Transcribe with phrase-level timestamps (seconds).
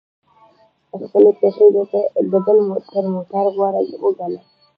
[1.03, 1.77] خپلي پښې د
[2.31, 2.43] بل
[2.91, 4.39] تر موټر غوره وګڼه!